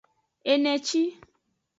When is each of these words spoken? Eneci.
Eneci. 0.51 1.03